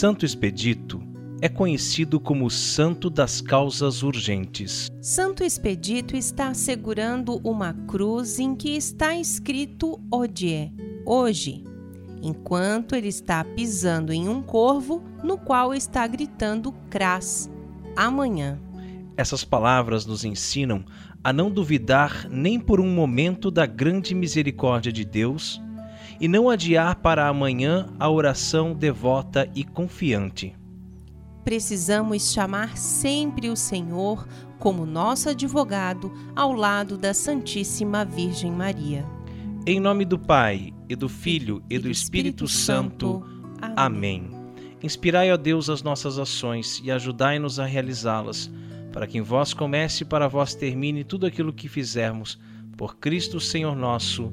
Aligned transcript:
Santo 0.00 0.24
Expedito 0.24 0.98
é 1.42 1.48
conhecido 1.50 2.18
como 2.18 2.48
Santo 2.48 3.10
das 3.10 3.42
Causas 3.42 4.02
Urgentes. 4.02 4.88
Santo 4.98 5.44
Expedito 5.44 6.16
está 6.16 6.54
segurando 6.54 7.38
uma 7.44 7.74
cruz 7.86 8.38
em 8.38 8.56
que 8.56 8.74
está 8.74 9.14
escrito 9.14 10.00
Odie, 10.10 10.72
hoje, 11.04 11.64
enquanto 12.22 12.94
ele 12.96 13.08
está 13.08 13.44
pisando 13.44 14.10
em 14.10 14.26
um 14.26 14.40
corvo 14.40 15.04
no 15.22 15.36
qual 15.36 15.74
está 15.74 16.06
gritando 16.06 16.72
Cras, 16.88 17.50
amanhã. 17.94 18.58
Essas 19.18 19.44
palavras 19.44 20.06
nos 20.06 20.24
ensinam 20.24 20.82
a 21.22 21.30
não 21.30 21.50
duvidar 21.50 22.26
nem 22.30 22.58
por 22.58 22.80
um 22.80 22.88
momento 22.88 23.50
da 23.50 23.66
grande 23.66 24.14
misericórdia 24.14 24.90
de 24.90 25.04
Deus 25.04 25.60
e 26.18 26.26
não 26.26 26.48
adiar 26.48 26.96
para 26.96 27.28
amanhã 27.28 27.88
a 27.98 28.08
oração 28.08 28.72
devota 28.72 29.48
e 29.54 29.64
confiante. 29.64 30.54
Precisamos 31.44 32.32
chamar 32.32 32.76
sempre 32.76 33.48
o 33.48 33.56
Senhor 33.56 34.26
como 34.58 34.84
nosso 34.84 35.28
advogado 35.28 36.12
ao 36.36 36.52
lado 36.52 36.98
da 36.98 37.14
Santíssima 37.14 38.04
Virgem 38.04 38.52
Maria. 38.52 39.04
Em 39.66 39.80
nome 39.80 40.04
do 40.04 40.18
Pai, 40.18 40.72
e 40.88 40.96
do 40.96 41.08
Filho, 41.08 41.62
e, 41.70 41.76
e 41.76 41.78
do 41.78 41.88
Espírito, 41.88 42.44
Espírito 42.44 42.48
Santo. 42.48 43.24
Santo. 43.60 43.74
Amém. 43.76 44.28
Inspirai, 44.82 45.30
ó 45.30 45.36
Deus, 45.36 45.70
as 45.70 45.82
nossas 45.82 46.18
ações 46.18 46.80
e 46.84 46.90
ajudai-nos 46.90 47.60
a 47.60 47.64
realizá-las, 47.64 48.50
para 48.92 49.06
que 49.06 49.18
em 49.18 49.22
vós 49.22 49.54
comece 49.54 50.02
e 50.02 50.06
para 50.06 50.26
vós 50.26 50.54
termine 50.54 51.04
tudo 51.04 51.26
aquilo 51.26 51.52
que 51.52 51.68
fizermos. 51.68 52.38
Por 52.76 52.96
Cristo 52.96 53.38
Senhor 53.38 53.76
nosso. 53.76 54.32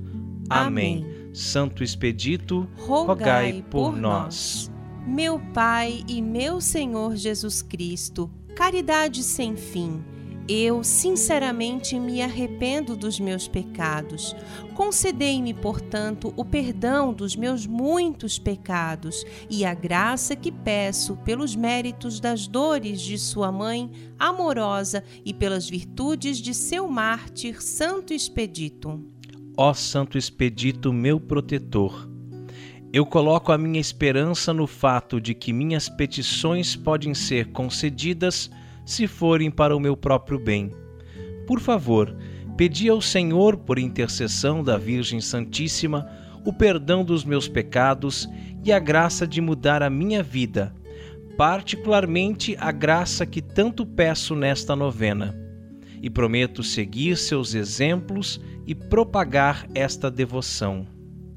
Amém. 0.50 1.04
Amém. 1.04 1.27
Santo 1.38 1.84
Expedito, 1.84 2.68
rogai, 2.78 3.64
por 3.70 3.96
nós. 3.96 4.72
Meu 5.06 5.40
Pai 5.54 6.04
e 6.08 6.20
meu 6.20 6.60
Senhor 6.60 7.16
Jesus 7.16 7.62
Cristo, 7.62 8.28
caridade 8.56 9.22
sem 9.22 9.56
fim, 9.56 10.04
eu 10.50 10.84
sinceramente 10.84 12.00
me 12.00 12.24
arrependo 12.24 12.96
dos 12.96 13.20
meus 13.20 13.48
pecados. 13.48 14.36
Concedei-me, 14.74 15.54
portanto, 15.54 16.34
o 16.36 16.44
perdão 16.44 17.14
dos 17.14 17.36
meus 17.36 17.68
muitos 17.68 18.40
pecados 18.40 19.24
e 19.48 19.64
a 19.64 19.76
graça 19.76 20.36
que 20.36 20.52
peço 20.52 21.18
pelos 21.18 21.56
méritos 21.56 22.20
das 22.20 22.48
dores 22.48 23.00
de 23.00 23.16
Sua 23.16 23.52
mãe 23.52 23.92
amorosa 24.18 25.04
e 25.24 25.36
pelas 25.36 25.70
virtudes 25.70 26.40
de 26.40 26.56
seu 26.56 26.88
mártir 26.88 27.62
Santo 27.62 28.12
Expedito 28.12 29.16
ó 29.58 29.74
Santo 29.74 30.20
Expedito, 30.20 30.94
meu 30.94 31.20
protetor. 31.20 32.08
Eu 32.94 33.06
coloco 33.08 33.52
a 33.52 33.58
minha 33.58 33.82
esperança 33.82 34.54
no 34.54 34.68
fato 34.68 35.20
de 35.20 35.34
que 35.34 35.52
minhas 35.52 35.90
petições 35.90 36.76
podem 36.76 37.16
ser 37.16 37.48
concedidas 37.48 38.52
se 38.86 39.08
forem 39.08 39.50
para 39.50 39.76
o 39.76 39.80
meu 39.80 39.98
próprio 39.98 40.40
bem. 40.40 40.72
Por 41.48 41.60
favor, 41.60 42.16
pedi 42.56 42.88
ao 42.88 43.02
Senhor, 43.02 43.58
por 43.58 43.80
intercessão 43.80 44.64
da 44.64 44.78
Virgem 44.78 45.20
Santíssima, 45.20 46.08
o 46.46 46.54
perdão 46.54 47.04
dos 47.04 47.26
meus 47.26 47.48
pecados 47.48 48.30
e 48.64 48.72
a 48.72 48.78
graça 48.78 49.26
de 49.26 49.42
mudar 49.42 49.82
a 49.82 49.90
minha 49.90 50.22
vida, 50.22 50.74
particularmente 51.36 52.56
a 52.60 52.72
graça 52.72 53.26
que 53.26 53.42
tanto 53.42 53.86
peço 53.86 54.36
nesta 54.36 54.76
novena. 54.76 55.36
E 56.00 56.12
prometo 56.12 56.62
seguir 56.62 57.18
seus 57.18 57.56
exemplos 57.56 58.40
e 58.68 58.76
propagar 58.76 59.66
esta 59.74 60.12
devoção. 60.12 60.86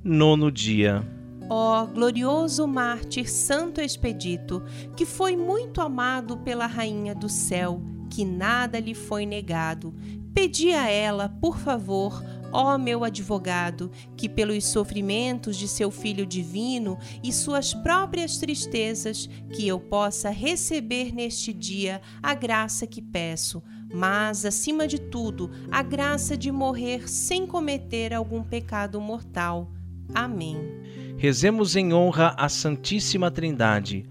Nono 0.03 0.51
dia. 0.51 1.07
Ó 1.49 1.87
glorioso 1.87 2.67
mártir 2.67 3.31
Santo 3.31 3.81
Expedito, 3.81 4.63
que 4.97 5.07
foi 5.07 5.37
muito 5.37 5.81
amado 5.81 6.37
pela 6.39 6.67
Rainha 6.67 7.15
do 7.15 7.29
Céu, 7.29 7.81
que 8.11 8.25
nada 8.25 8.81
lhe 8.81 8.95
foi 8.95 9.25
negado, 9.25 9.95
pedi 10.35 10.73
a 10.73 10.89
ela, 10.89 11.29
por 11.41 11.59
favor, 11.59 12.23
ó 12.53 12.79
meu 12.79 13.05
advogado, 13.05 13.91
que 14.17 14.29
pelos 14.29 14.65
sofrimentos 14.67 15.57
de 15.57 15.69
seu 15.69 15.91
Filho 15.91 16.27
Divino 16.27 16.99
e 17.23 17.33
suas 17.33 17.75
próprias 17.75 18.39
tristezas, 18.39 19.29
que 19.53 19.67
eu 19.67 19.79
possa 19.79 20.31
receber 20.31 21.15
neste 21.15 21.53
dia 21.53 22.01
a 22.23 22.35
graça 22.35 22.87
que 22.87 23.03
peço 23.03 23.63
mas, 23.93 24.45
acima 24.45 24.87
de 24.87 25.01
tudo, 25.01 25.51
a 25.71 25.83
graça 25.83 26.37
de 26.37 26.51
morrer 26.53 27.09
sem 27.09 27.47
cometer 27.47 28.15
algum 28.15 28.43
pecado 28.43 29.01
mortal. 29.01 29.71
Amém. 30.15 30.57
Rezemos 31.17 31.77
em 31.77 31.93
honra 31.93 32.35
à 32.39 32.49
Santíssima 32.49 33.31
Trindade. 33.31 34.07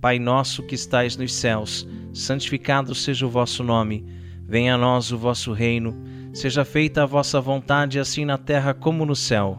Pai 0.00 0.18
nosso 0.18 0.62
que 0.62 0.74
estais 0.74 1.16
nos 1.16 1.34
céus, 1.34 1.86
santificado 2.12 2.94
seja 2.94 3.26
o 3.26 3.30
vosso 3.30 3.62
nome. 3.62 4.04
Venha 4.46 4.74
a 4.74 4.78
nós 4.78 5.12
o 5.12 5.18
vosso 5.18 5.52
reino. 5.52 5.94
Seja 6.32 6.64
feita 6.64 7.02
a 7.02 7.06
vossa 7.06 7.40
vontade, 7.40 7.98
assim 7.98 8.24
na 8.24 8.38
terra 8.38 8.72
como 8.72 9.04
no 9.04 9.14
céu. 9.14 9.58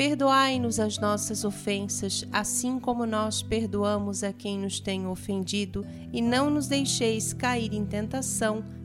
Perdoai-nos 0.00 0.80
as 0.80 0.98
nossas 0.98 1.44
ofensas, 1.44 2.26
assim 2.32 2.80
como 2.80 3.04
nós 3.04 3.42
perdoamos 3.42 4.24
a 4.24 4.32
quem 4.32 4.58
nos 4.58 4.80
tem 4.80 5.06
ofendido, 5.06 5.84
e 6.10 6.22
não 6.22 6.48
nos 6.48 6.66
deixeis 6.66 7.34
cair 7.34 7.74
em 7.74 7.84
tentação, 7.84 8.64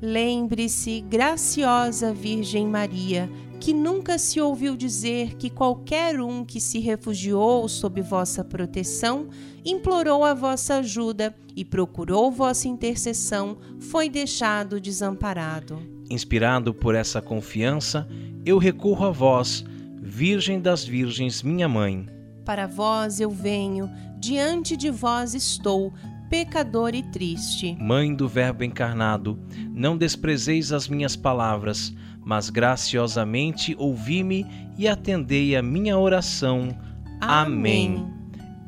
Lembre-se, 0.00 1.00
graciosa 1.00 2.12
Virgem 2.12 2.66
Maria, 2.66 3.28
que 3.58 3.74
nunca 3.74 4.16
se 4.16 4.40
ouviu 4.40 4.76
dizer 4.76 5.34
que 5.34 5.50
qualquer 5.50 6.20
um 6.20 6.44
que 6.44 6.60
se 6.60 6.78
refugiou 6.78 7.68
sob 7.68 8.00
vossa 8.00 8.44
proteção, 8.44 9.28
implorou 9.64 10.24
a 10.24 10.34
vossa 10.34 10.76
ajuda 10.76 11.34
e 11.56 11.64
procurou 11.64 12.30
vossa 12.30 12.68
intercessão, 12.68 13.58
foi 13.80 14.08
deixado 14.08 14.80
desamparado. 14.80 15.80
Inspirado 16.08 16.72
por 16.72 16.94
essa 16.94 17.20
confiança, 17.20 18.08
eu 18.46 18.56
recorro 18.58 19.06
a 19.06 19.10
vós, 19.10 19.64
Virgem 20.00 20.60
das 20.60 20.84
Virgens, 20.84 21.42
minha 21.42 21.68
mãe. 21.68 22.06
Para 22.44 22.66
vós 22.66 23.20
eu 23.20 23.28
venho, 23.28 23.90
diante 24.18 24.76
de 24.76 24.90
vós 24.90 25.34
estou, 25.34 25.92
pecador 26.28 26.94
e 26.94 27.02
triste. 27.02 27.76
Mãe 27.80 28.14
do 28.14 28.28
Verbo 28.28 28.64
encarnado, 28.64 29.38
não 29.72 29.96
desprezeis 29.96 30.72
as 30.72 30.88
minhas 30.88 31.16
palavras 31.16 31.94
mas 32.28 32.50
graciosamente 32.50 33.74
ouvi-me 33.78 34.46
e 34.76 34.86
atendei 34.86 35.56
a 35.56 35.62
minha 35.62 35.96
oração. 35.96 36.76
Amém. 37.22 37.96
Amém. 37.96 38.14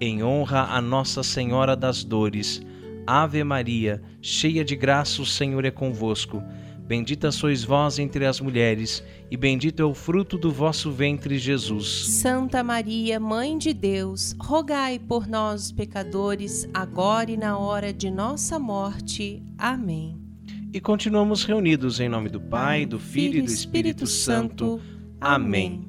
Em 0.01 0.23
honra 0.25 0.63
a 0.71 0.81
Nossa 0.81 1.23
Senhora 1.23 1.77
das 1.77 2.03
Dores, 2.03 2.63
Ave 3.07 3.45
Maria, 3.45 4.01
cheia 4.23 4.65
de 4.65 4.75
graça, 4.75 5.21
o 5.21 5.27
Senhor 5.27 5.63
é 5.67 5.71
convosco. 5.71 6.43
Bendita 6.91 7.31
sois 7.31 7.63
vós 7.63 8.01
entre 8.01 8.27
as 8.27 8.41
mulheres, 8.41 9.01
e 9.31 9.37
bendito 9.37 9.81
é 9.81 9.85
o 9.85 9.95
fruto 9.95 10.37
do 10.37 10.51
vosso 10.51 10.91
ventre, 10.91 11.39
Jesus. 11.39 12.09
Santa 12.09 12.65
Maria, 12.65 13.21
Mãe 13.21 13.57
de 13.57 13.73
Deus, 13.73 14.35
rogai 14.41 14.99
por 14.99 15.29
nós, 15.29 15.71
pecadores, 15.71 16.69
agora 16.75 17.31
e 17.31 17.37
na 17.37 17.57
hora 17.57 17.93
de 17.93 18.11
nossa 18.11 18.59
morte. 18.59 19.41
Amém 19.57 20.19
e 20.73 20.81
continuamos 20.81 21.45
reunidos 21.45 22.01
em 22.01 22.09
nome 22.09 22.29
do 22.29 22.41
Pai, 22.41 22.85
do 22.85 22.99
Filho 22.99 23.39
e 23.39 23.43
do 23.43 23.53
Espírito 23.53 24.05
Santo. 24.05 24.81
Amém. 25.21 25.89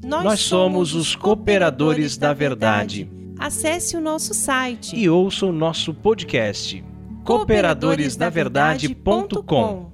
Nós 0.00 0.38
somos 0.38 0.94
os 0.94 1.16
cooperadores 1.16 2.16
da 2.16 2.32
verdade. 2.32 3.10
Acesse 3.36 3.96
o 3.96 4.00
nosso 4.00 4.32
site 4.32 4.96
e 4.96 5.10
ouça 5.10 5.46
o 5.46 5.52
nosso 5.52 5.92
podcast 5.92 6.84
cooperadoresdaverdade.com. 7.24 9.90